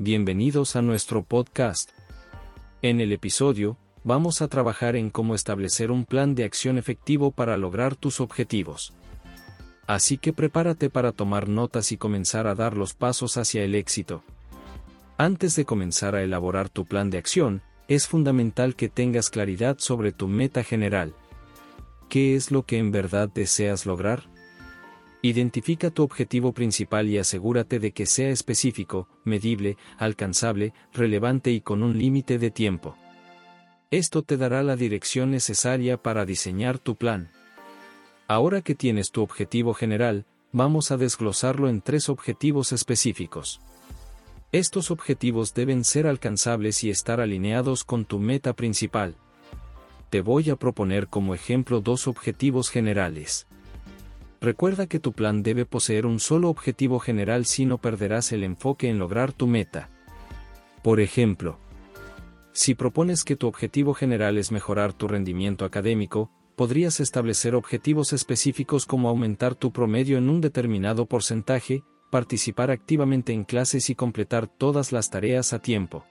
bienvenidos 0.00 0.76
a 0.76 0.82
nuestro 0.82 1.22
podcast. 1.22 1.90
En 2.80 3.02
el 3.02 3.12
episodio, 3.12 3.76
vamos 4.02 4.40
a 4.40 4.48
trabajar 4.48 4.96
en 4.96 5.10
cómo 5.10 5.34
establecer 5.34 5.90
un 5.90 6.06
plan 6.06 6.34
de 6.34 6.44
acción 6.44 6.78
efectivo 6.78 7.32
para 7.32 7.58
lograr 7.58 7.96
tus 7.96 8.22
objetivos. 8.22 8.94
Así 9.86 10.16
que 10.16 10.32
prepárate 10.32 10.88
para 10.88 11.12
tomar 11.12 11.50
notas 11.50 11.92
y 11.92 11.98
comenzar 11.98 12.46
a 12.46 12.54
dar 12.54 12.78
los 12.78 12.94
pasos 12.94 13.36
hacia 13.36 13.62
el 13.62 13.74
éxito. 13.74 14.24
Antes 15.18 15.54
de 15.54 15.66
comenzar 15.66 16.14
a 16.14 16.22
elaborar 16.22 16.70
tu 16.70 16.86
plan 16.86 17.10
de 17.10 17.18
acción, 17.18 17.60
es 17.86 18.08
fundamental 18.08 18.76
que 18.76 18.88
tengas 18.88 19.28
claridad 19.28 19.76
sobre 19.80 20.12
tu 20.12 20.28
meta 20.28 20.64
general. 20.64 21.12
¿Qué 22.08 22.36
es 22.36 22.50
lo 22.50 22.64
que 22.64 22.78
en 22.78 22.90
verdad 22.90 23.28
deseas 23.28 23.84
lograr? 23.84 24.29
Identifica 25.22 25.90
tu 25.90 26.02
objetivo 26.02 26.52
principal 26.52 27.08
y 27.08 27.18
asegúrate 27.18 27.78
de 27.78 27.92
que 27.92 28.06
sea 28.06 28.30
específico, 28.30 29.06
medible, 29.24 29.76
alcanzable, 29.98 30.72
relevante 30.94 31.50
y 31.50 31.60
con 31.60 31.82
un 31.82 31.98
límite 31.98 32.38
de 32.38 32.50
tiempo. 32.50 32.96
Esto 33.90 34.22
te 34.22 34.38
dará 34.38 34.62
la 34.62 34.76
dirección 34.76 35.30
necesaria 35.30 35.96
para 35.96 36.24
diseñar 36.24 36.78
tu 36.78 36.96
plan. 36.96 37.30
Ahora 38.28 38.62
que 38.62 38.74
tienes 38.74 39.10
tu 39.10 39.20
objetivo 39.20 39.74
general, 39.74 40.24
vamos 40.52 40.90
a 40.90 40.96
desglosarlo 40.96 41.68
en 41.68 41.82
tres 41.82 42.08
objetivos 42.08 42.72
específicos. 42.72 43.60
Estos 44.52 44.90
objetivos 44.90 45.52
deben 45.52 45.84
ser 45.84 46.06
alcanzables 46.06 46.82
y 46.82 46.90
estar 46.90 47.20
alineados 47.20 47.84
con 47.84 48.04
tu 48.04 48.18
meta 48.18 48.54
principal. 48.54 49.16
Te 50.08 50.22
voy 50.22 50.48
a 50.50 50.56
proponer 50.56 51.08
como 51.08 51.34
ejemplo 51.34 51.80
dos 51.80 52.08
objetivos 52.08 52.70
generales. 52.70 53.46
Recuerda 54.40 54.86
que 54.86 55.00
tu 55.00 55.12
plan 55.12 55.42
debe 55.42 55.66
poseer 55.66 56.06
un 56.06 56.18
solo 56.18 56.48
objetivo 56.48 56.98
general 56.98 57.44
si 57.44 57.66
no 57.66 57.78
perderás 57.78 58.32
el 58.32 58.42
enfoque 58.42 58.88
en 58.88 58.98
lograr 58.98 59.32
tu 59.32 59.46
meta. 59.46 59.90
Por 60.82 61.00
ejemplo, 61.00 61.58
si 62.52 62.74
propones 62.74 63.22
que 63.22 63.36
tu 63.36 63.46
objetivo 63.46 63.92
general 63.92 64.38
es 64.38 64.50
mejorar 64.50 64.94
tu 64.94 65.08
rendimiento 65.08 65.66
académico, 65.66 66.30
podrías 66.56 67.00
establecer 67.00 67.54
objetivos 67.54 68.12
específicos 68.12 68.86
como 68.86 69.08
aumentar 69.08 69.54
tu 69.54 69.72
promedio 69.72 70.18
en 70.18 70.28
un 70.28 70.40
determinado 70.40 71.06
porcentaje, 71.06 71.84
participar 72.10 72.70
activamente 72.70 73.32
en 73.32 73.44
clases 73.44 73.90
y 73.90 73.94
completar 73.94 74.46
todas 74.46 74.90
las 74.90 75.10
tareas 75.10 75.52
a 75.52 75.60
tiempo. 75.60 76.04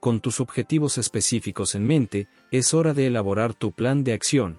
Con 0.00 0.20
tus 0.20 0.40
objetivos 0.40 0.96
específicos 0.96 1.74
en 1.74 1.86
mente, 1.86 2.28
es 2.50 2.72
hora 2.72 2.94
de 2.94 3.06
elaborar 3.06 3.52
tu 3.54 3.72
plan 3.72 4.04
de 4.04 4.14
acción. 4.14 4.58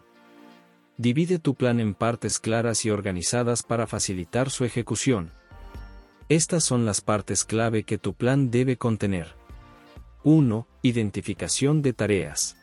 Divide 1.04 1.38
tu 1.38 1.56
plan 1.56 1.82
en 1.82 1.96
partes 1.96 2.40
claras 2.40 2.86
y 2.86 2.90
organizadas 2.90 3.62
para 3.62 3.88
facilitar 3.88 4.50
su 4.50 4.64
ejecución. 4.64 5.34
Estas 6.30 6.64
son 6.64 6.86
las 6.86 7.02
partes 7.02 7.44
clave 7.44 7.84
que 7.84 7.98
tu 7.98 8.14
plan 8.14 8.52
debe 8.52 8.78
contener. 8.78 9.36
1. 10.24 10.66
Identificación 10.82 11.82
de 11.82 11.92
tareas. 11.92 12.56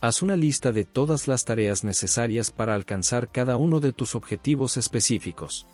Haz 0.00 0.20
una 0.20 0.34
lista 0.34 0.72
de 0.72 0.84
todas 0.84 1.28
las 1.28 1.44
tareas 1.44 1.84
necesarias 1.84 2.50
para 2.50 2.74
alcanzar 2.74 3.30
cada 3.30 3.56
uno 3.56 3.78
de 3.78 3.92
tus 3.92 4.16
objetivos 4.16 4.76
específicos. 4.76 5.64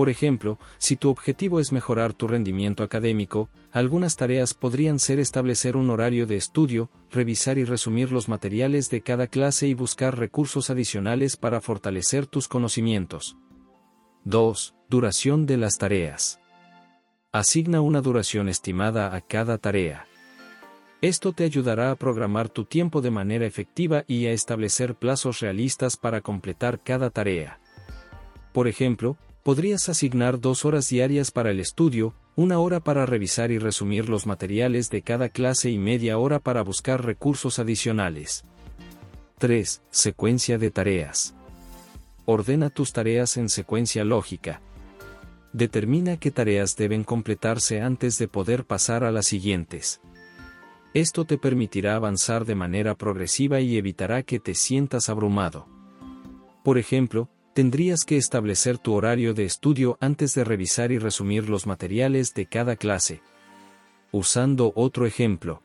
Por 0.00 0.08
ejemplo, 0.08 0.58
si 0.78 0.96
tu 0.96 1.10
objetivo 1.10 1.60
es 1.60 1.72
mejorar 1.72 2.14
tu 2.14 2.26
rendimiento 2.26 2.82
académico, 2.82 3.50
algunas 3.70 4.16
tareas 4.16 4.54
podrían 4.54 4.98
ser 4.98 5.20
establecer 5.20 5.76
un 5.76 5.90
horario 5.90 6.26
de 6.26 6.36
estudio, 6.36 6.88
revisar 7.10 7.58
y 7.58 7.64
resumir 7.64 8.10
los 8.10 8.26
materiales 8.26 8.88
de 8.88 9.02
cada 9.02 9.26
clase 9.26 9.66
y 9.68 9.74
buscar 9.74 10.18
recursos 10.18 10.70
adicionales 10.70 11.36
para 11.36 11.60
fortalecer 11.60 12.26
tus 12.26 12.48
conocimientos. 12.48 13.36
2. 14.24 14.74
Duración 14.88 15.44
de 15.44 15.58
las 15.58 15.76
tareas. 15.76 16.40
Asigna 17.30 17.82
una 17.82 18.00
duración 18.00 18.48
estimada 18.48 19.14
a 19.14 19.20
cada 19.20 19.58
tarea. 19.58 20.06
Esto 21.02 21.34
te 21.34 21.44
ayudará 21.44 21.90
a 21.90 21.96
programar 21.96 22.48
tu 22.48 22.64
tiempo 22.64 23.02
de 23.02 23.10
manera 23.10 23.44
efectiva 23.44 24.04
y 24.06 24.24
a 24.24 24.32
establecer 24.32 24.94
plazos 24.94 25.40
realistas 25.40 25.98
para 25.98 26.22
completar 26.22 26.80
cada 26.82 27.10
tarea. 27.10 27.60
Por 28.54 28.66
ejemplo, 28.66 29.18
podrías 29.42 29.88
asignar 29.88 30.40
dos 30.40 30.64
horas 30.64 30.88
diarias 30.88 31.30
para 31.30 31.50
el 31.50 31.60
estudio, 31.60 32.14
una 32.36 32.58
hora 32.58 32.80
para 32.80 33.06
revisar 33.06 33.50
y 33.50 33.58
resumir 33.58 34.08
los 34.08 34.26
materiales 34.26 34.90
de 34.90 35.02
cada 35.02 35.28
clase 35.28 35.70
y 35.70 35.78
media 35.78 36.18
hora 36.18 36.38
para 36.38 36.62
buscar 36.62 37.04
recursos 37.04 37.58
adicionales. 37.58 38.44
3. 39.38 39.82
Secuencia 39.90 40.58
de 40.58 40.70
tareas. 40.70 41.34
Ordena 42.26 42.70
tus 42.70 42.92
tareas 42.92 43.36
en 43.36 43.48
secuencia 43.48 44.04
lógica. 44.04 44.60
Determina 45.52 46.18
qué 46.18 46.30
tareas 46.30 46.76
deben 46.76 47.02
completarse 47.02 47.80
antes 47.80 48.18
de 48.18 48.28
poder 48.28 48.64
pasar 48.64 49.02
a 49.02 49.10
las 49.10 49.26
siguientes. 49.26 50.00
Esto 50.92 51.24
te 51.24 51.38
permitirá 51.38 51.96
avanzar 51.96 52.44
de 52.44 52.54
manera 52.54 52.94
progresiva 52.94 53.60
y 53.60 53.76
evitará 53.76 54.22
que 54.22 54.38
te 54.40 54.54
sientas 54.54 55.08
abrumado. 55.08 55.66
Por 56.62 56.78
ejemplo, 56.78 57.30
tendrías 57.60 58.06
que 58.06 58.16
establecer 58.16 58.78
tu 58.78 58.94
horario 58.94 59.34
de 59.34 59.44
estudio 59.44 59.98
antes 60.00 60.34
de 60.34 60.44
revisar 60.44 60.92
y 60.92 60.98
resumir 60.98 61.50
los 61.50 61.66
materiales 61.66 62.32
de 62.32 62.46
cada 62.46 62.74
clase. 62.74 63.20
Usando 64.12 64.72
otro 64.74 65.04
ejemplo. 65.04 65.60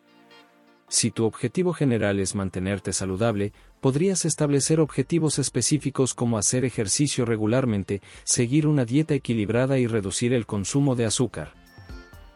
Si 0.90 1.10
tu 1.10 1.24
objetivo 1.24 1.72
general 1.72 2.20
es 2.20 2.36
mantenerte 2.36 2.92
saludable, 2.92 3.54
podrías 3.80 4.26
establecer 4.26 4.82
objetivos 4.82 5.40
específicos 5.40 6.14
como 6.14 6.38
hacer 6.38 6.66
ejercicio 6.66 7.24
regularmente, 7.24 8.02
seguir 8.26 8.68
una 8.68 8.84
dieta 8.84 9.14
equilibrada 9.14 9.80
y 9.80 9.88
reducir 9.88 10.34
el 10.34 10.46
consumo 10.46 10.98
de 10.98 11.06
azúcar. 11.06 11.54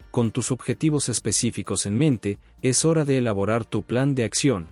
Con 0.09 0.31
tus 0.31 0.53
objetivos 0.53 1.09
específicos 1.09 1.85
en 1.85 1.97
mente, 1.97 2.37
es 2.61 2.85
hora 2.85 3.03
de 3.03 3.17
elaborar 3.17 3.65
tu 3.65 3.83
plan 3.83 4.15
de 4.15 4.23
acción. 4.23 4.69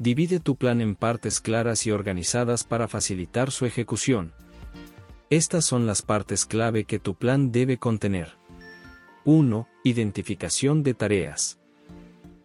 Divide 0.00 0.40
tu 0.40 0.56
plan 0.56 0.80
en 0.80 0.94
partes 0.94 1.42
claras 1.42 1.86
y 1.86 1.90
organizadas 1.90 2.64
para 2.64 2.88
facilitar 2.88 3.50
su 3.50 3.66
ejecución. 3.66 4.32
Estas 5.28 5.66
son 5.66 5.86
las 5.86 6.00
partes 6.00 6.46
clave 6.46 6.84
que 6.84 6.98
tu 6.98 7.16
plan 7.16 7.52
debe 7.52 7.76
contener. 7.76 8.38
1. 9.26 9.68
Identificación 9.84 10.82
de 10.82 10.94
tareas. 10.94 11.60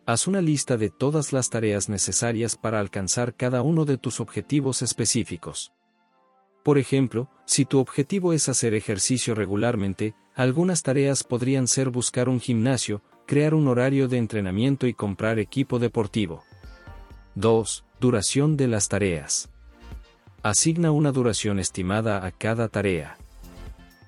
Haz 0.06 0.28
una 0.28 0.42
lista 0.42 0.76
de 0.76 0.90
todas 0.90 1.32
las 1.32 1.50
tareas 1.50 1.88
necesarias 1.88 2.58
para 2.58 2.82
alcanzar 2.82 3.36
cada 3.36 3.62
uno 3.62 3.86
de 3.86 3.98
tus 3.98 4.20
objetivos 4.20 4.82
específicos. 4.82 5.72
Por 6.62 6.78
ejemplo, 6.78 7.30
si 7.46 7.64
tu 7.64 7.80
objetivo 7.80 8.34
es 8.34 8.50
hacer 8.50 8.74
ejercicio 8.74 9.34
regularmente, 9.34 10.14
algunas 10.36 10.84
tareas 10.84 11.24
podrían 11.24 11.70
ser 11.70 11.90
buscar 11.90 12.28
un 12.28 12.42
gimnasio, 12.42 13.02
crear 13.26 13.54
un 13.54 13.70
horario 13.70 14.10
de 14.10 14.18
entrenamiento 14.18 14.88
y 14.88 14.94
comprar 14.94 15.40
equipo 15.40 15.80
deportivo. 15.80 16.44
2. 17.38 17.84
Duración 18.00 18.56
de 18.56 18.70
las 18.70 18.88
tareas. 18.88 19.50
Asigna 20.42 20.92
una 20.92 21.12
duración 21.12 21.60
estimada 21.60 22.26
a 22.26 22.32
cada 22.32 22.70
tarea. 22.70 23.18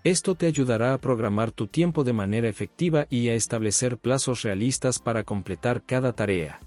Esto 0.06 0.36
te 0.36 0.46
ayudará 0.46 0.94
a 0.94 0.98
programar 0.98 1.52
tu 1.52 1.68
tiempo 1.68 2.06
de 2.06 2.14
manera 2.14 2.48
efectiva 2.48 3.06
y 3.10 3.28
a 3.28 3.34
establecer 3.34 3.98
plazos 3.98 4.44
realistas 4.44 5.00
para 5.00 5.26
completar 5.26 5.84
cada 5.86 6.14
tarea. 6.14 6.62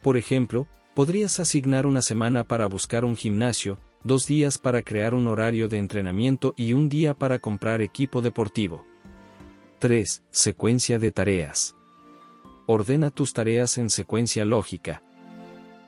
Por 0.00 0.16
ejemplo, 0.16 0.68
podrías 0.94 1.40
asignar 1.40 1.86
una 1.86 2.02
semana 2.02 2.44
para 2.44 2.68
buscar 2.68 3.04
un 3.04 3.16
gimnasio, 3.16 3.80
dos 4.04 4.28
días 4.28 4.58
para 4.58 4.82
crear 4.82 5.12
un 5.12 5.26
horario 5.26 5.66
de 5.66 5.78
entrenamiento 5.78 6.54
y 6.56 6.72
un 6.72 6.88
día 6.88 7.14
para 7.14 7.40
comprar 7.40 7.82
equipo 7.82 8.22
deportivo. 8.22 8.86
3. 9.80 10.22
Secuencia 10.30 11.00
de 11.00 11.10
tareas. 11.10 11.74
Ordena 12.66 13.10
tus 13.10 13.32
tareas 13.32 13.76
en 13.76 13.90
secuencia 13.90 14.44
lógica. 14.44 15.02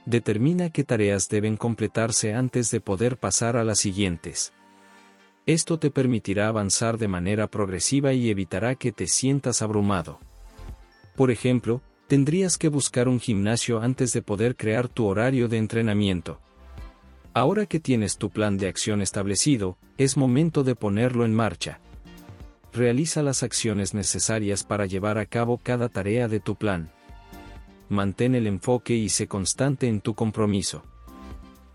Determina 0.06 0.70
qué 0.70 0.84
tareas 0.84 1.28
deben 1.28 1.56
completarse 1.56 2.32
antes 2.32 2.70
de 2.70 2.80
poder 2.80 3.16
pasar 3.16 3.56
a 3.56 3.64
las 3.64 3.80
siguientes. 3.80 4.52
Esto 5.46 5.80
te 5.80 5.90
permitirá 5.90 6.46
avanzar 6.46 6.96
de 6.96 7.08
manera 7.08 7.48
progresiva 7.48 8.12
y 8.12 8.30
evitará 8.30 8.76
que 8.76 8.92
te 8.92 9.08
sientas 9.08 9.62
abrumado. 9.62 10.20
Por 11.16 11.32
ejemplo, 11.32 11.82
tendrías 12.06 12.56
que 12.56 12.68
buscar 12.68 13.08
un 13.08 13.18
gimnasio 13.18 13.80
antes 13.80 14.12
de 14.12 14.22
poder 14.22 14.54
crear 14.54 14.88
tu 14.88 15.06
horario 15.06 15.48
de 15.48 15.58
entrenamiento. 15.58 16.40
Ahora 17.34 17.66
que 17.66 17.80
tienes 17.80 18.16
tu 18.16 18.30
plan 18.30 18.58
de 18.58 18.68
acción 18.68 19.02
establecido, 19.02 19.76
es 19.98 20.16
momento 20.16 20.62
de 20.62 20.76
ponerlo 20.76 21.24
en 21.24 21.34
marcha. 21.34 21.80
Realiza 22.72 23.22
las 23.22 23.42
acciones 23.42 23.92
necesarias 23.92 24.62
para 24.62 24.86
llevar 24.86 25.18
a 25.18 25.26
cabo 25.26 25.58
cada 25.58 25.88
tarea 25.88 26.28
de 26.28 26.38
tu 26.38 26.54
plan. 26.54 26.92
Mantén 27.88 28.34
el 28.34 28.46
enfoque 28.46 28.94
y 28.94 29.08
sé 29.08 29.28
constante 29.28 29.86
en 29.86 30.00
tu 30.00 30.14
compromiso. 30.14 30.84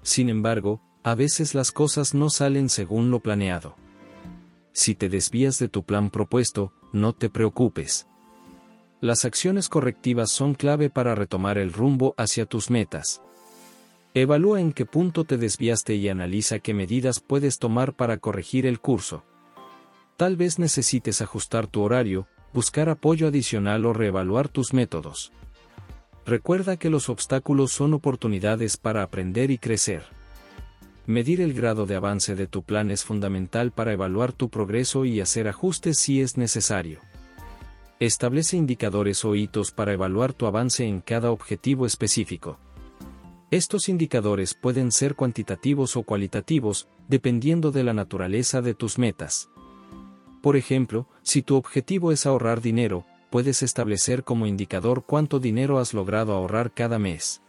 Sin 0.04 0.30
embargo, 0.30 0.82
a 1.04 1.16
veces 1.16 1.56
las 1.56 1.72
cosas 1.72 2.14
no 2.14 2.30
salen 2.30 2.70
según 2.70 3.12
lo 3.12 3.20
planeado. 3.20 3.76
Si 4.74 4.96
te 4.96 5.10
desvías 5.10 5.58
de 5.60 5.68
tu 5.68 5.84
plan 5.84 6.10
propuesto, 6.10 6.74
no 6.94 7.14
te 7.14 7.30
preocupes. 7.30 8.08
Las 9.00 9.26
acciones 9.26 9.68
correctivas 9.68 10.30
son 10.30 10.54
clave 10.54 10.90
para 10.90 11.16
retomar 11.16 11.58
el 11.58 11.74
rumbo 11.74 12.14
hacia 12.18 12.46
tus 12.46 12.70
metas. 12.70 13.22
Evalúa 14.14 14.60
en 14.60 14.74
qué 14.74 14.86
punto 14.86 15.24
te 15.24 15.38
desviaste 15.38 15.96
y 15.96 16.10
analiza 16.10 16.60
qué 16.60 16.74
medidas 16.74 17.20
puedes 17.20 17.58
tomar 17.58 17.94
para 17.94 18.18
corregir 18.18 18.66
el 18.66 18.80
curso. 18.80 19.24
Tal 20.18 20.36
vez 20.36 20.60
necesites 20.60 21.22
ajustar 21.22 21.68
tu 21.68 21.82
horario, 21.82 22.28
buscar 22.54 22.90
apoyo 22.90 23.28
adicional 23.28 23.86
o 23.86 23.94
reevaluar 23.94 24.50
tus 24.50 24.74
métodos. 24.74 25.32
Recuerda 26.32 26.78
que 26.78 26.90
los 26.90 27.10
obstáculos 27.10 27.74
son 27.74 27.94
oportunidades 27.94 28.78
para 28.78 29.04
aprender 29.04 29.52
y 29.52 29.58
crecer. 29.58 30.04
Medir 31.06 31.42
el 31.42 31.52
grado 31.54 31.86
de 31.86 31.96
avance 31.96 32.36
de 32.36 32.48
tu 32.48 32.64
plan 32.64 32.90
es 32.90 33.04
fundamental 33.04 33.72
para 33.72 33.92
evaluar 33.92 34.32
tu 34.32 34.48
progreso 34.48 35.04
y 35.04 35.20
hacer 35.20 35.50
ajustes 35.50 35.98
si 35.98 36.22
es 36.22 36.38
necesario. 36.38 37.02
Establece 38.00 38.56
indicadores 38.56 39.26
o 39.26 39.36
hitos 39.36 39.74
para 39.74 39.92
evaluar 39.92 40.32
tu 40.32 40.46
avance 40.46 40.86
en 40.86 41.02
cada 41.02 41.32
objetivo 41.32 41.86
específico. 41.86 42.58
Estos 43.50 43.90
indicadores 43.90 44.54
pueden 44.54 44.94
ser 44.94 45.16
cuantitativos 45.16 45.98
o 45.98 46.04
cualitativos, 46.04 46.88
dependiendo 47.10 47.74
de 47.74 47.84
la 47.84 47.94
naturaleza 47.94 48.62
de 48.62 48.74
tus 48.74 48.98
metas. 48.98 49.50
Por 50.42 50.56
ejemplo, 50.56 51.10
si 51.24 51.42
tu 51.42 51.58
objetivo 51.58 52.14
es 52.14 52.26
ahorrar 52.26 52.62
dinero, 52.62 53.06
puedes 53.32 53.64
establecer 53.64 54.24
como 54.24 54.46
indicador 54.46 55.06
cuánto 55.08 55.40
dinero 55.40 55.80
has 55.80 55.96
logrado 55.96 56.34
ahorrar 56.34 56.72
cada 56.72 57.00
mes. 57.00 57.42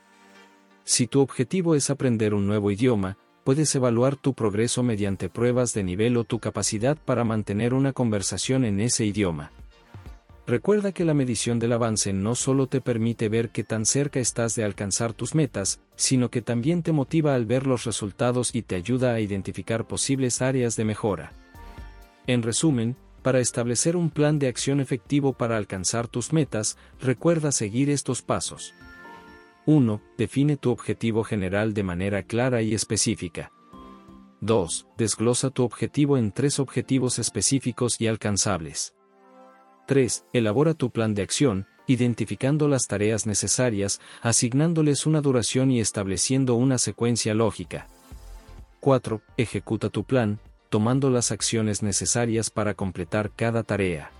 Si 0.85 1.07
tu 1.07 1.21
objetivo 1.21 1.75
es 1.75 1.91
aprender 1.91 2.33
un 2.33 2.47
nuevo 2.47 2.71
idioma, 2.71 3.19
puedes 3.45 3.75
evaluar 3.75 4.17
tu 4.17 4.33
progreso 4.33 4.83
mediante 4.83 5.29
pruebas 5.29 5.75
de 5.75 5.83
nivel 5.83 6.17
o 6.17 6.25
tu 6.25 6.39
capacidad 6.39 6.97
para 6.97 7.25
mantener 7.25 7.75
una 7.75 7.93
conversación 7.93 8.65
en 8.65 8.81
ese 8.81 9.05
idioma. 9.05 9.51
Recuerda 10.47 10.93
que 10.93 11.05
la 11.05 11.15
medición 11.15 11.59
del 11.59 11.73
avance 11.73 12.13
no 12.13 12.35
solo 12.35 12.67
te 12.69 12.81
permite 12.81 13.29
ver 13.29 13.51
qué 13.51 13.65
tan 13.65 13.85
cerca 13.85 14.21
estás 14.21 14.55
de 14.55 14.65
alcanzar 14.65 15.13
tus 15.13 15.35
metas, 15.35 15.81
sino 15.97 16.31
que 16.31 16.43
también 16.43 16.83
te 16.83 16.93
motiva 16.93 17.35
al 17.35 17.47
ver 17.47 17.67
los 17.67 17.85
resultados 17.85 18.55
y 18.55 18.63
te 18.63 18.77
ayuda 18.77 19.15
a 19.15 19.21
identificar 19.21 19.87
posibles 19.87 20.43
áreas 20.43 20.77
de 20.77 20.85
mejora. 20.85 21.33
En 22.27 22.43
resumen, 22.43 22.97
para 23.23 23.41
establecer 23.41 23.97
un 23.97 24.11
plan 24.11 24.39
de 24.39 24.49
acción 24.49 24.81
efectivo 24.81 25.33
para 25.33 25.57
alcanzar 25.57 26.09
tus 26.09 26.33
metas, 26.33 26.77
recuerda 27.01 27.53
seguir 27.53 27.89
estos 27.89 28.23
pasos. 28.23 28.75
1. 29.65 30.03
Define 30.19 30.57
tu 30.57 30.71
objetivo 30.71 31.23
general 31.23 31.73
de 31.73 31.85
manera 31.85 32.25
clara 32.25 32.63
y 32.63 32.75
específica. 32.75 33.53
2. 34.41 34.89
Desglosa 34.99 35.51
tu 35.51 35.63
objetivo 35.63 36.19
en 36.19 36.33
tres 36.33 36.59
objetivos 36.59 37.21
específicos 37.21 38.01
y 38.01 38.09
alcanzables. 38.09 38.95
3. 39.87 40.27
Elabora 40.33 40.75
tu 40.75 40.91
plan 40.91 41.15
de 41.15 41.23
acción, 41.23 41.67
identificando 41.87 42.67
las 42.67 42.89
tareas 42.89 43.25
necesarias, 43.27 44.01
asignándoles 44.21 45.07
una 45.07 45.21
duración 45.21 45.71
y 45.71 45.81
estableciendo 45.81 46.57
una 46.57 46.79
secuencia 46.79 47.35
lógica. 47.35 47.87
4. 48.81 49.23
Ejecuta 49.37 49.91
tu 49.91 50.03
plan, 50.03 50.41
tomando 50.73 51.11
las 51.11 51.33
acciones 51.33 51.83
necesarias 51.83 52.49
para 52.49 52.73
completar 52.73 53.31
cada 53.37 53.63
tarea. 53.63 54.11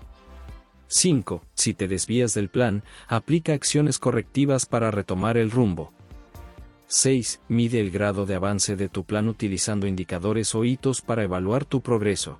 5. 0.85 1.41
Si 1.55 1.73
te 1.73 1.87
desvías 1.87 2.35
del 2.35 2.49
plan, 2.49 2.83
aplica 3.07 3.53
acciones 3.53 3.97
correctivas 3.97 4.67
para 4.67 4.91
retomar 4.91 5.35
el 5.37 5.49
rumbo. 5.49 5.91
6. 6.85 7.41
Mide 7.47 7.79
el 7.79 7.89
grado 7.89 8.27
de 8.27 8.35
avance 8.35 8.75
de 8.75 8.87
tu 8.87 9.03
plan 9.03 9.29
utilizando 9.29 9.87
indicadores 9.87 10.53
o 10.53 10.63
hitos 10.63 11.01
para 11.01 11.23
evaluar 11.23 11.65
tu 11.65 11.81
progreso. 11.81 12.37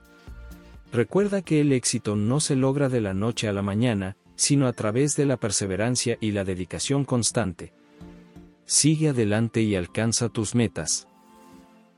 Recuerda 0.92 1.42
que 1.42 1.60
el 1.60 1.72
éxito 1.72 2.16
no 2.16 2.40
se 2.40 2.56
logra 2.56 2.90
de 2.90 3.02
la 3.02 3.16
noche 3.16 3.48
a 3.48 3.52
la 3.52 3.64
mañana, 3.64 4.16
sino 4.36 4.68
a 4.68 4.74
través 4.74 5.16
de 5.16 5.26
la 5.26 5.38
perseverancia 5.38 6.20
y 6.22 6.34
la 6.34 6.44
dedicación 6.44 7.04
constante. 7.04 7.74
Sigue 8.68 9.10
adelante 9.10 9.64
y 9.64 9.76
alcanza 9.76 10.30
tus 10.30 10.54
metas. 10.54 11.08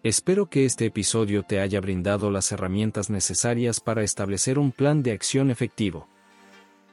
Espero 0.05 0.51
que 0.51 0.65
este 0.65 0.85
episodio 0.85 1.41
te 1.41 1.59
haya 1.59 1.81
brindado 1.81 2.29
las 2.29 2.51
herramientas 2.51 3.09
necesarias 3.09 3.79
para 3.79 4.03
establecer 4.03 4.59
un 4.59 4.71
plan 4.71 5.01
de 5.01 5.11
acción 5.11 5.49
efectivo. 5.49 6.07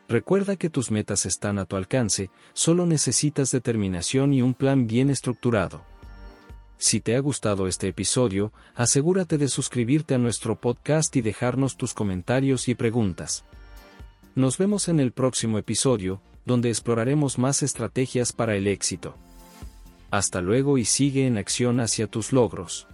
Recuerda 0.08 0.56
que 0.56 0.70
tus 0.70 0.90
metas 0.90 1.26
están 1.26 1.58
a 1.58 1.66
tu 1.66 1.76
alcance, 1.76 2.30
solo 2.54 2.86
necesitas 2.86 3.50
determinación 3.50 4.32
y 4.32 4.40
un 4.40 4.54
plan 4.54 4.86
bien 4.86 5.10
estructurado. 5.10 5.84
Si 6.78 7.02
te 7.02 7.14
ha 7.14 7.20
gustado 7.20 7.68
este 7.68 7.88
episodio, 7.88 8.50
asegúrate 8.74 9.36
de 9.36 9.48
suscribirte 9.48 10.14
a 10.14 10.18
nuestro 10.18 10.58
podcast 10.58 11.14
y 11.14 11.20
dejarnos 11.20 11.76
tus 11.76 11.92
comentarios 11.92 12.66
y 12.68 12.74
preguntas. 12.74 13.44
Nos 14.34 14.56
vemos 14.56 14.88
en 14.88 15.00
el 15.00 15.12
próximo 15.12 15.58
episodio, 15.58 16.22
donde 16.46 16.70
exploraremos 16.70 17.38
más 17.38 17.62
estrategias 17.62 18.32
para 18.32 18.56
el 18.56 18.66
éxito. 18.66 19.16
Hasta 20.10 20.40
luego 20.40 20.78
y 20.78 20.86
sigue 20.86 21.26
en 21.26 21.36
acción 21.36 21.78
hacia 21.78 22.06
tus 22.06 22.32
logros. 22.32 22.88